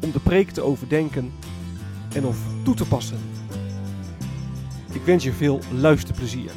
[0.00, 1.32] om de preek te overdenken
[2.14, 3.18] en of toe te passen.
[4.92, 6.50] Ik wens je veel luisterplezier.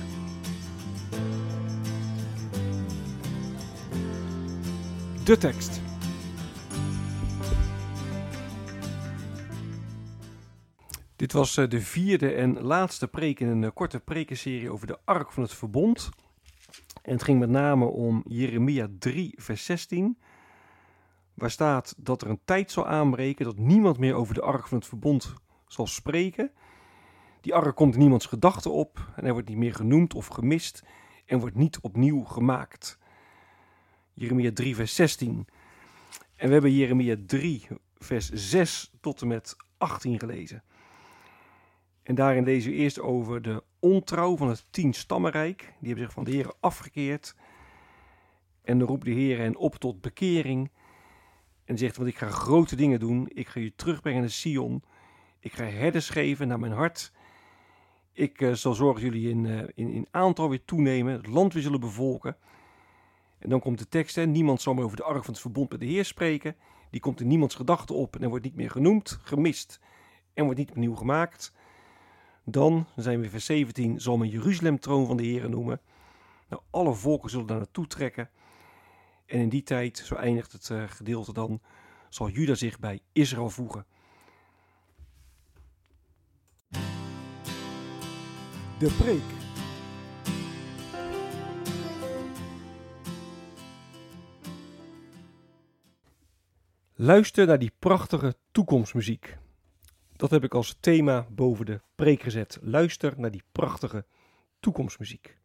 [5.23, 5.81] De tekst.
[11.15, 14.97] Dit was eh, de vierde en laatste preek in een eh, korte prekenserie over de
[15.05, 16.09] Ark van het Verbond.
[17.01, 20.17] En het ging met name om Jeremia 3, vers 16.
[21.41, 24.77] Waar staat dat er een tijd zal aanbreken dat niemand meer over de Ark van
[24.77, 25.33] het Verbond
[25.67, 26.51] zal spreken.
[27.41, 30.83] Die ark komt in niemands gedachten op en hij wordt niet meer genoemd of gemist
[31.25, 32.99] en wordt niet opnieuw gemaakt.
[34.13, 35.47] Jeremia 3, vers 16.
[36.35, 37.67] En we hebben Jeremia 3,
[37.97, 40.63] vers 6 tot en met 18 gelezen.
[42.03, 45.59] En daarin lezen we eerst over de ontrouw van het tien stammenrijk.
[45.59, 47.35] Die hebben zich van de Heer afgekeerd.
[48.61, 50.71] En dan roept de Heer hen op tot bekering.
[51.71, 53.29] En zegt, want ik ga grote dingen doen.
[53.33, 54.83] Ik ga je terugbrengen naar Sion.
[55.39, 57.11] Ik ga herders geven naar mijn hart.
[58.13, 61.13] Ik uh, zal zorgen dat jullie in, uh, in, in aantal weer toenemen.
[61.13, 62.37] Het land weer zullen bevolken.
[63.39, 65.69] En dan komt de tekst, hè, niemand zal meer over de ark van het verbond
[65.69, 66.55] met de Heer spreken.
[66.89, 69.79] Die komt in niemands gedachten op en wordt niet meer genoemd, gemist
[70.33, 71.53] en wordt niet opnieuw gemaakt.
[72.43, 75.81] Dan zijn we vers 17, zal men Jeruzalem troon van de Heer noemen.
[76.49, 78.29] Nou, alle volken zullen daar naartoe trekken.
[79.31, 81.61] En in die tijd, zo eindigt het uh, gedeelte dan,
[82.09, 83.85] zal Juda zich bij Israël voegen.
[88.79, 89.21] De preek.
[96.95, 99.37] Luister naar die prachtige toekomstmuziek.
[100.15, 102.59] Dat heb ik als thema boven de preek gezet.
[102.61, 104.05] Luister naar die prachtige
[104.59, 105.40] toekomstmuziek.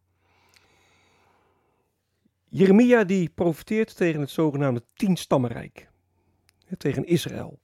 [2.49, 5.91] Jeremia die profiteert tegen het zogenaamde tienstammenrijk.
[6.79, 7.59] Tegen Israël.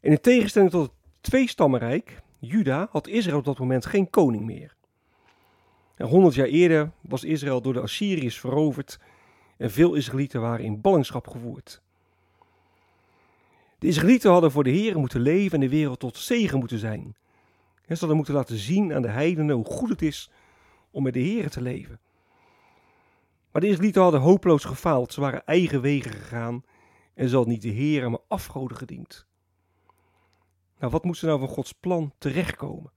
[0.00, 4.76] En in tegenstelling tot het tweestammenrijk, Juda, had Israël op dat moment geen koning meer.
[5.94, 8.98] En 100 jaar eerder was Israël door de Assyriërs veroverd
[9.56, 11.82] en veel Israëlieten waren in ballingschap gevoerd.
[13.78, 17.16] De Israëlieten hadden voor de Heer moeten leven en de wereld tot zegen moeten zijn.
[17.88, 20.30] Ze hadden moeten laten zien aan de heidenen hoe goed het is
[20.90, 22.00] om met de Heer te leven.
[23.58, 25.12] Maar de Israëlieten hadden hopeloos gefaald.
[25.12, 26.64] Ze waren eigen wegen gegaan
[27.14, 29.26] en ze hadden niet de Heer, maar afgoden gediend.
[30.78, 32.92] Nou, wat moest er nou van Gods plan terechtkomen?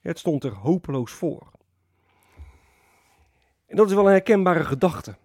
[0.00, 1.50] Het stond er hopeloos voor.
[3.66, 5.16] En dat is wel een herkenbare gedachte.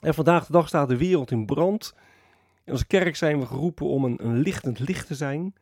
[0.00, 1.94] En vandaag de dag staat de wereld in brand.
[2.64, 5.54] En als kerk zijn we geroepen om een, een lichtend licht te zijn.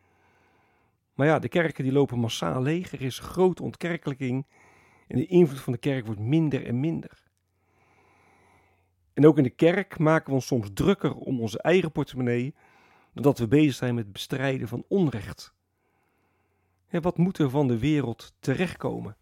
[1.15, 2.93] Maar ja, de kerken die lopen massaal leeg.
[2.93, 4.47] Er is grote ontkerkelijking.
[5.07, 7.28] En de invloed van de kerk wordt minder en minder.
[9.19, 12.55] En ook in de kerk maken we ons soms drukker om onze eigen portemonnee
[13.13, 15.55] dan dat we bezig zijn met het bestrijden van onrecht.
[16.89, 19.17] En wat moet er van de wereld terechtkomen?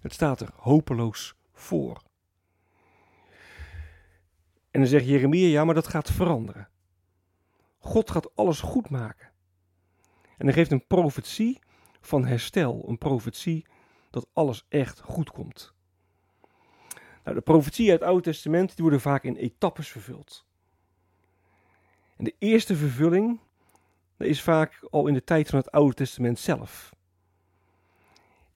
[0.00, 2.02] Het staat er hopeloos voor.
[4.70, 6.68] En dan zegt Jeremia, ja, maar dat gaat veranderen.
[7.78, 9.30] God gaat alles goed maken.
[10.36, 11.58] En hij geeft een profetie
[12.00, 13.66] van herstel, een profetie
[14.10, 15.75] dat alles echt goed komt.
[17.26, 20.46] Nou, de profetieën uit het Oude Testament die worden vaak in etappes vervuld.
[22.16, 23.40] En de eerste vervulling
[24.16, 26.94] dat is vaak al in de tijd van het Oude Testament zelf.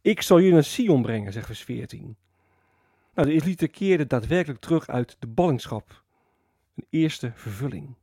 [0.00, 2.16] Ik zal jullie naar Sion brengen, zegt vers 14.
[3.14, 6.04] Nou, de Israëlieten keerden daadwerkelijk terug uit de ballingschap.
[6.74, 7.94] Een eerste vervulling.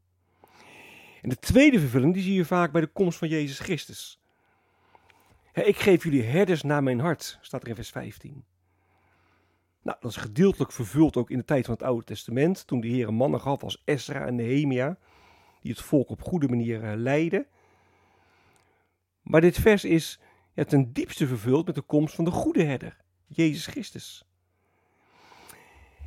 [1.21, 4.19] En de tweede vervulling die zie je vaak bij de komst van Jezus Christus.
[5.53, 8.45] ik geef jullie herders naar mijn hart, staat er in vers 15.
[9.87, 12.87] Nou, dat is gedeeltelijk vervuld ook in de tijd van het Oude Testament, toen de
[12.87, 14.97] Heer mannen gaf als Esra en Nehemia,
[15.61, 17.45] die het volk op goede manier uh, leiden.
[19.21, 20.19] Maar dit vers is
[20.53, 22.97] ja, ten diepste vervuld met de komst van de goede herder,
[23.27, 24.27] Jezus Christus.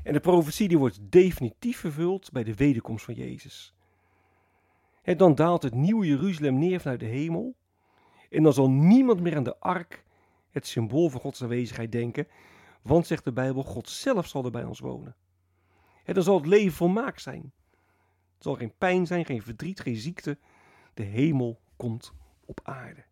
[0.03, 3.75] En de profetie die wordt definitief vervuld bij de wederkomst van Jezus.
[5.03, 7.55] En dan daalt het nieuwe Jeruzalem neer vanuit de hemel.
[8.31, 10.05] En dan zal niemand meer aan de ark,
[10.51, 12.27] het symbool van Gods aanwezigheid, denken.
[12.83, 15.17] Want, zegt de Bijbel, God zelf zal er bij ons wonen.
[16.05, 17.53] En dan zal het leven volmaakt zijn.
[18.39, 20.39] Er zal geen pijn zijn, geen verdriet, geen ziekte.
[20.95, 22.13] De hemel komt
[22.45, 23.05] op aarde.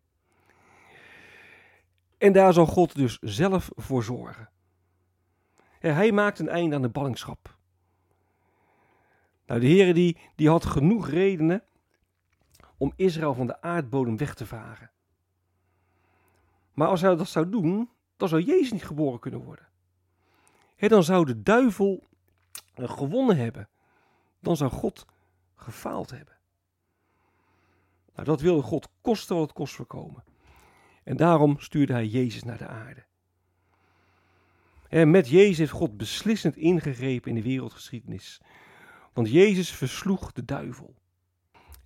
[2.17, 4.49] En daar zal God dus zelf voor zorgen.
[5.79, 7.57] Hij maakt een einde aan de ballingschap.
[9.45, 11.63] Nou, de Heer die, die had genoeg redenen
[12.77, 14.91] om Israël van de aardbodem weg te vagen.
[16.73, 17.89] Maar als hij dat zou doen,
[18.19, 19.67] dan zou Jezus niet geboren kunnen worden.
[20.77, 22.07] dan zou de duivel
[22.75, 23.69] gewonnen hebben.
[24.39, 25.05] Dan zou God
[25.55, 26.37] gefaald hebben.
[28.13, 30.23] Nou, dat wilde God kosten wat het kost voorkomen.
[31.03, 33.05] En daarom stuurde hij Jezus naar de aarde.
[34.87, 38.41] En met Jezus heeft God beslissend ingegrepen in de wereldgeschiedenis.
[39.13, 40.95] Want Jezus versloeg de duivel.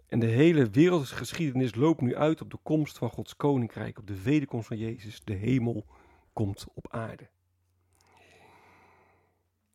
[0.07, 4.21] En de hele wereldgeschiedenis loopt nu uit op de komst van Gods koninkrijk, op de
[4.21, 5.21] wederkomst van Jezus.
[5.24, 5.85] De hemel
[6.33, 7.30] komt op aarde.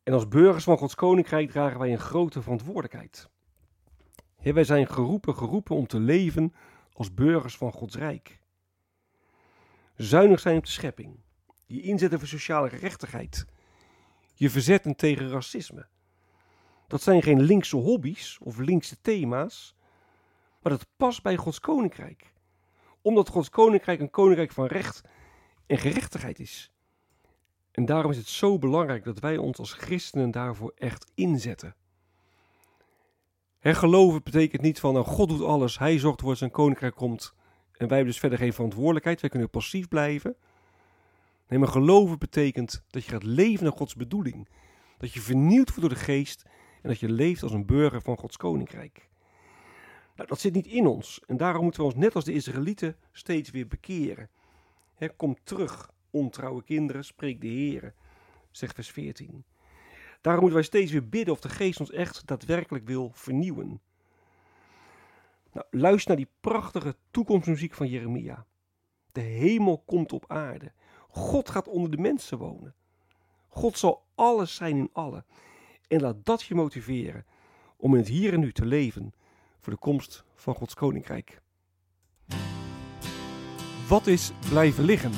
[0.03, 3.29] En als burgers van Gods koninkrijk dragen wij een grote verantwoordelijkheid.
[4.41, 6.53] wij zijn geroepen, geroepen om te leven
[6.93, 8.39] als burgers van Gods rijk.
[9.95, 11.19] Zuinig zijn op de schepping.
[11.65, 13.45] Je inzetten voor sociale gerechtigheid.
[14.33, 15.87] Je verzetten tegen racisme.
[16.87, 19.75] Dat zijn geen linkse hobby's of linkse thema's,
[20.61, 22.33] maar dat past bij Gods koninkrijk.
[23.01, 25.01] Omdat Gods koninkrijk een koninkrijk van recht
[25.69, 26.71] en gerechtigheid is.
[27.71, 31.75] En daarom is het zo belangrijk dat wij ons als christenen daarvoor echt inzetten.
[33.61, 37.33] geloven betekent niet van nou, God doet alles, hij zorgt voor zijn koninkrijk komt
[37.71, 40.35] en wij hebben dus verder geen verantwoordelijkheid, wij kunnen passief blijven.
[41.47, 44.49] Nee, maar geloven betekent dat je gaat leven naar Gods bedoeling.
[44.97, 46.45] Dat je vernieuwd wordt door de geest
[46.81, 49.09] en dat je leeft als een burger van Gods koninkrijk.
[50.15, 52.95] Nou, dat zit niet in ons en daarom moeten we ons net als de Israëlieten
[53.11, 54.29] steeds weer bekeren.
[55.15, 57.93] Kom terug, ontrouwe kinderen, spreek de Heer,
[58.51, 59.45] zegt vers 14.
[60.21, 63.81] Daarom moeten wij steeds weer bidden of de geest ons echt daadwerkelijk wil vernieuwen.
[65.51, 68.45] Nou, luister naar die prachtige toekomstmuziek van Jeremia.
[69.11, 70.71] De hemel komt op aarde.
[71.09, 72.75] God gaat onder de mensen wonen.
[73.47, 75.25] God zal alles zijn in allen.
[75.87, 77.25] En laat dat je motiveren
[77.77, 79.13] om in het hier en nu te leven
[79.59, 81.41] voor de komst van Gods koninkrijk.
[83.89, 85.11] Wat is blijven liggen?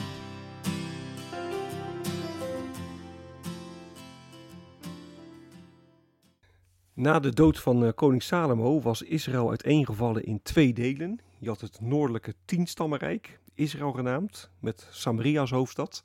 [6.94, 11.20] Na de dood van uh, koning Salomo was Israël uiteengevallen in twee delen.
[11.40, 16.04] Je had het noordelijke tienstammenrijk, Israël genaamd, met Samaria als hoofdstad.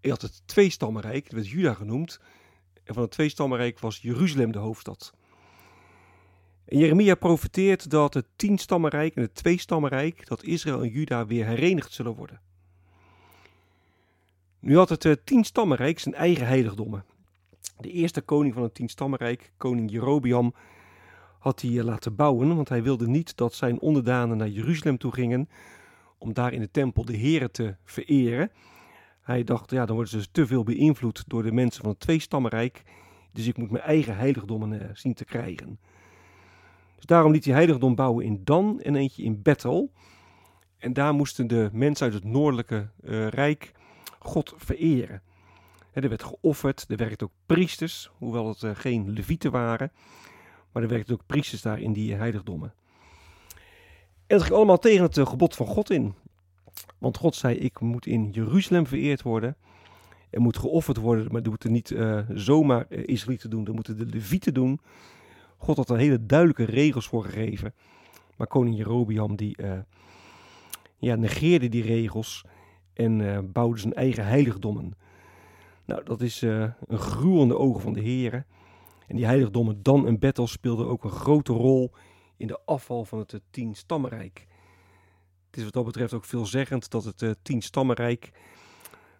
[0.00, 2.20] Je had het tweestammenrijk, dat werd Juda genoemd.
[2.84, 5.12] En van het tweestammenrijk was Jeruzalem de hoofdstad.
[6.68, 11.92] En Jeremia profeteert dat het tienstammenrijk en het tweestammenrijk, dat Israël en Juda weer herenigd
[11.92, 12.40] zullen worden.
[14.58, 17.04] Nu had het uh, tienstammenrijk zijn eigen heiligdommen.
[17.78, 20.54] De eerste koning van het tienstammenrijk, koning Jerobiam,
[21.38, 25.12] had hij eh, laten bouwen, want hij wilde niet dat zijn onderdanen naar Jeruzalem toe
[25.12, 25.48] gingen
[26.18, 28.50] om daar in de tempel de heren te vereren.
[29.20, 32.00] Hij dacht, ja, dan worden ze dus te veel beïnvloed door de mensen van het
[32.00, 32.82] tweestammenrijk,
[33.32, 35.78] dus ik moet mijn eigen heiligdommen uh, zien te krijgen.
[36.98, 39.92] Dus daarom liet hij heiligdom bouwen in Dan en eentje in Bethel.
[40.78, 43.72] En daar moesten de mensen uit het noordelijke uh, rijk
[44.18, 45.22] God vereren
[46.02, 49.92] er werd geofferd, er werkten ook priesters, hoewel het uh, geen levieten waren.
[50.72, 52.72] Maar er werkten ook priesters daar in die heiligdommen.
[54.26, 56.14] En dat ging allemaal tegen het uh, gebod van God in.
[56.98, 59.56] Want God zei, ik moet in Jeruzalem vereerd worden.
[60.30, 61.94] Er moet geofferd worden, maar dat moeten niet
[62.34, 63.64] zomaar Israëlieten doen.
[63.64, 64.80] Dat moeten de levieten doen.
[65.58, 67.74] God had er hele duidelijke regels voor gegeven.
[68.36, 69.56] Maar koning Jerobiam die
[70.98, 72.44] ja, negeerde die regels
[72.92, 74.96] en bouwde zijn eigen heiligdommen.
[75.88, 78.46] Nou, dat is uh, een gruwende ogen van de heren.
[79.06, 81.92] En die heiligdommen Dan en Bethel speelden ook een grote rol
[82.36, 84.46] in de afval van het tien stammenrijk.
[85.46, 87.62] Het is wat dat betreft ook veelzeggend dat het uh, tien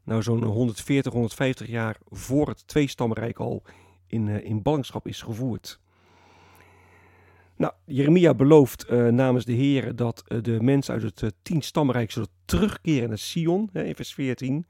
[0.04, 3.62] nou zo'n 140, 150 jaar voor het twee stammenrijk al
[4.06, 5.80] in, in ballingschap is gevoerd.
[7.58, 13.08] Nou, Jeremia belooft namens de heren dat de mensen uit het tien stammenrijk zullen terugkeren
[13.08, 14.66] naar Sion, hè, in vers 14.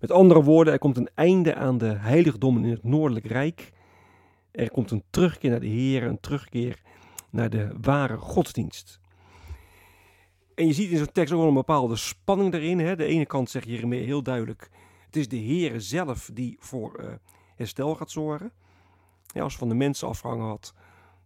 [0.00, 3.72] Met andere woorden, er komt een einde aan de heiligdommen in het Noordelijk Rijk.
[4.50, 6.82] Er komt een terugkeer naar de Heer, een terugkeer
[7.30, 9.00] naar de ware godsdienst.
[10.54, 12.78] En je ziet in zo'n tekst ook wel een bepaalde spanning daarin.
[12.78, 12.96] Hè?
[12.96, 14.70] De ene kant zegt Jeremia heel duidelijk:
[15.06, 17.06] het is de Heer zelf die voor uh,
[17.56, 18.52] herstel gaat zorgen.
[19.26, 20.74] Ja, als van de mensen afgehangen had,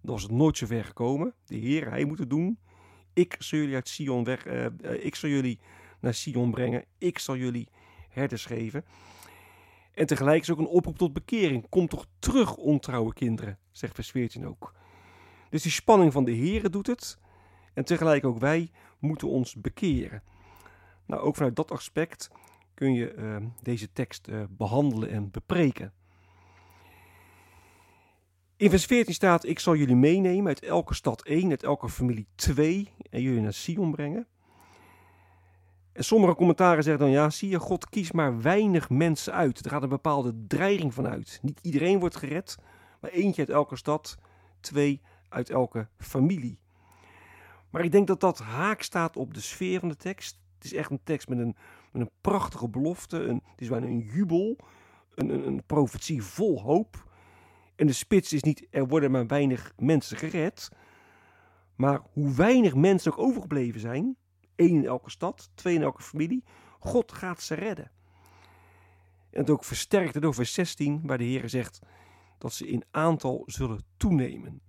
[0.02, 1.35] dan was het nooit zo ver gekomen.
[1.44, 2.59] De Heer, hij moet het doen.
[3.12, 5.59] Ik zal jullie uit Sion weg, uh, uh, ik zal jullie
[6.00, 6.85] naar Sion brengen.
[6.99, 7.68] Ik zal jullie
[8.09, 8.85] herders geven.
[9.94, 11.68] En tegelijk is ook een oproep tot bekering.
[11.68, 14.75] Kom toch terug, ontrouwe kinderen, zegt vers 14 ook.
[15.50, 17.18] Dus die spanning van de Heer doet het.
[17.75, 20.23] En tegelijk ook wij moeten ons bekeren.
[21.06, 22.30] Nou, ook vanuit dat aspect
[22.75, 25.92] kun je uh, deze tekst behandelen en bepreken.
[28.62, 32.26] In vers 14 staat: Ik zal jullie meenemen uit elke stad 1, uit elke familie
[32.35, 34.26] 2 en jullie naar Sion brengen.
[35.92, 39.64] En sommige commentaren zeggen dan: Ja, zie je, God kiest maar weinig mensen uit.
[39.64, 41.38] Er gaat een bepaalde dreiging van uit.
[41.42, 42.57] Niet iedereen wordt gered,
[43.00, 44.19] maar eentje uit elke stad,
[44.61, 46.59] twee uit elke familie.
[47.71, 50.38] Maar ik denk dat dat haak staat op de sfeer van de tekst.
[50.54, 51.57] Het is echt een tekst met een,
[51.92, 53.23] met een prachtige belofte.
[53.23, 54.57] Een, het is bijna een jubel.
[55.14, 57.11] Een, een, een profetie vol hoop.
[57.83, 60.69] En de spits is niet, er worden maar weinig mensen gered.
[61.75, 64.17] Maar hoe weinig mensen ook overgebleven zijn,
[64.55, 66.45] één in elke stad, twee in elke familie,
[66.79, 67.91] God gaat ze redden.
[69.31, 71.79] En het ook versterkt door vers 16, waar de Heer zegt
[72.39, 74.61] dat ze in aantal zullen toenemen.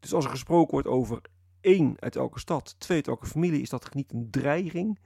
[0.00, 1.20] Dus als er gesproken wordt over
[1.60, 4.98] één uit elke stad, twee uit elke familie, is dat niet een dreiging,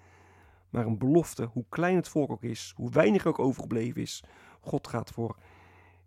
[0.71, 1.45] maar een belofte.
[1.45, 4.25] Hoe klein het volk ook is, hoe weinig ook overgebleven is,
[4.61, 5.37] God gaat voor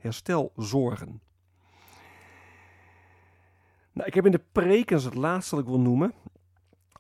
[0.01, 1.22] herstel zorgen.
[3.93, 6.13] Nou, ik heb in de preek, is het laatste dat ik wil noemen,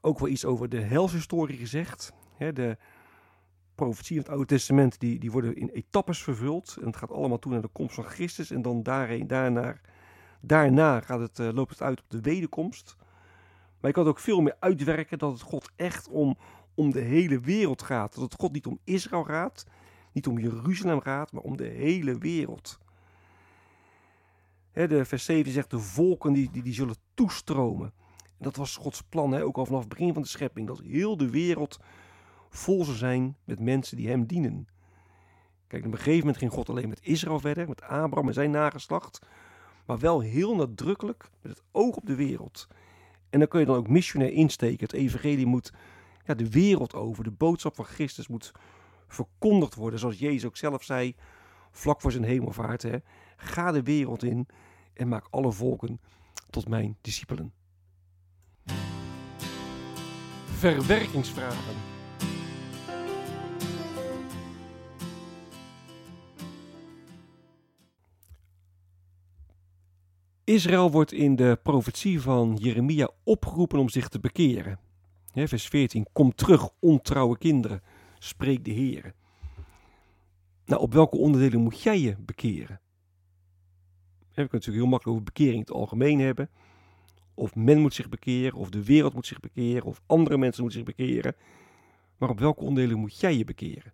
[0.01, 2.13] ook wel iets over de helshistorie gezegd.
[2.37, 2.77] de
[3.75, 6.77] profetieën van het Oude Testament die, die worden in etappes vervuld.
[6.79, 8.51] En het gaat allemaal toe naar de komst van Christus.
[8.51, 9.27] En dan daarheen,
[10.41, 12.95] daarna, gaat het, uh, loopt het uit op de wederkomst.
[13.79, 16.37] Maar ik kan ook veel meer uitwerken dat het God echt om,
[16.73, 18.13] om de hele wereld gaat.
[18.13, 19.65] Dat het God niet om Israël gaat,
[20.11, 22.79] niet om Jeruzalem gaat, maar om de hele wereld.
[24.73, 27.93] De vers 7 zegt de volken die, die, die zullen toestromen.
[28.17, 30.67] En dat was Gods plan, ook al vanaf het begin van de schepping.
[30.67, 31.79] Dat heel de wereld
[32.49, 34.67] vol zou zijn met mensen die hem dienen.
[35.67, 38.51] Kijk, op een gegeven moment ging God alleen met Israël verder, met Abraham en zijn
[38.51, 39.19] nageslacht.
[39.85, 42.67] Maar wel heel nadrukkelijk met het oog op de wereld.
[43.29, 44.85] En dan kun je dan ook missionair insteken.
[44.85, 45.73] Het evangelie moet
[46.25, 47.23] ja, de wereld over.
[47.23, 48.51] De boodschap van Christus moet
[49.07, 49.99] verkondigd worden.
[49.99, 51.15] Zoals Jezus ook zelf zei,
[51.71, 52.83] vlak voor zijn hemelvaart.
[53.43, 54.47] Ga de wereld in
[54.93, 55.99] en maak alle volken
[56.49, 57.53] tot mijn discipelen.
[60.45, 61.75] Verwerkingsvragen.
[70.43, 74.79] Israël wordt in de profetie van Jeremia opgeroepen om zich te bekeren.
[75.33, 76.05] vers 14.
[76.13, 77.81] Kom terug, ontrouwe kinderen,
[78.19, 79.13] spreekt de Heer.
[80.65, 82.81] Nou, op welke onderdelen moet jij je bekeren?
[84.31, 86.49] We kunnen natuurlijk heel makkelijk over bekering in het algemeen hebben.
[87.33, 90.79] Of men moet zich bekeren, of de wereld moet zich bekeren, of andere mensen moeten
[90.79, 91.35] zich bekeren.
[92.17, 93.93] Maar op welke onderdelen moet jij je bekeren?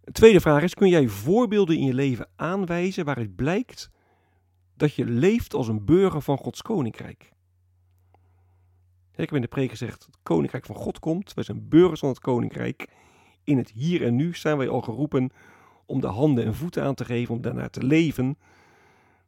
[0.00, 3.90] De tweede vraag is: kun jij voorbeelden in je leven aanwijzen waaruit blijkt
[4.76, 7.32] dat je leeft als een burger van Gods koninkrijk?
[9.10, 11.34] Ik heb in de preek gezegd: het koninkrijk van God komt.
[11.34, 12.88] Wij zijn burgers van het koninkrijk.
[13.44, 15.30] In het hier en nu zijn wij al geroepen
[15.86, 18.38] om de handen en voeten aan te geven, om daarnaar te leven.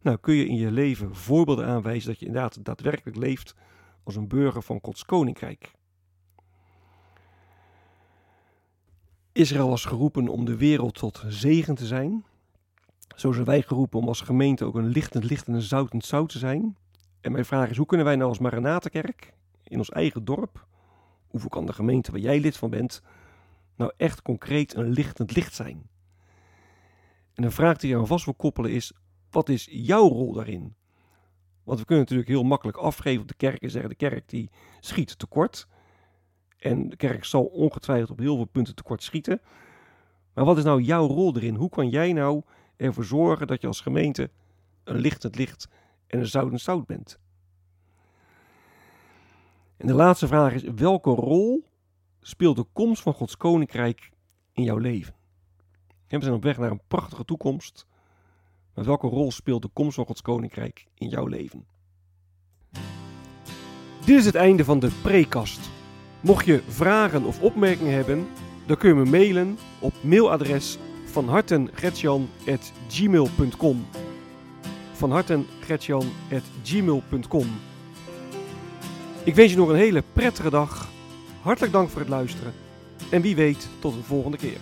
[0.03, 3.55] Nou, kun je in je leven voorbeelden aanwijzen dat je inderdaad daadwerkelijk leeft
[4.03, 5.73] als een burger van Gods koninkrijk?
[9.33, 12.25] Israël was geroepen om de wereld tot zegen te zijn.
[13.17, 16.29] Zo zijn wij geroepen om als gemeente ook een lichtend licht en een zoutend zout
[16.29, 16.77] te zijn.
[17.21, 19.33] En mijn vraag is, hoe kunnen wij nou als Maranatenkerk
[19.65, 20.67] in ons eigen dorp,
[21.27, 23.03] hoeveel kan de gemeente waar jij lid van bent,
[23.77, 25.89] nou echt concreet een lichtend licht zijn?
[27.37, 28.93] En een vraag die je aan vast wil koppelen is,
[29.31, 30.75] wat is jouw rol daarin?
[31.65, 34.51] Want we kunnen natuurlijk heel makkelijk afgeven op de kerk en zeggen, de kerk die
[34.81, 35.69] schiet tekort.
[36.59, 39.41] En de kerk zal ongetwijfeld op heel veel punten tekort schieten.
[40.35, 41.55] Maar wat is nou jouw rol erin?
[41.55, 42.43] Hoe kan jij nou
[42.77, 44.31] ervoor zorgen dat je als gemeente
[44.85, 45.69] een lichtend licht
[46.07, 47.19] en een zoutend zout bent?
[49.77, 51.69] En de laatste vraag is: welke rol
[52.21, 54.11] speelt de komst van Gods koninkrijk
[54.53, 55.16] in jouw leven?
[56.09, 57.87] We zijn op weg naar een prachtige toekomst.
[58.75, 61.67] Maar welke rol speelt de komst van Gods koninkrijk in jouw leven?
[64.05, 65.71] Dit is het einde van de prekast.
[66.21, 68.27] Mocht je vragen of opmerkingen hebben,
[68.67, 73.87] dan kun je me mailen op mailadres van hartengretjan.gmail.com.
[74.93, 75.25] van.
[79.25, 80.89] Ik wens je nog een hele prettige dag.
[81.43, 82.53] Hartelijk dank voor het luisteren.
[83.11, 84.59] En wie weet, tot een volgende keer.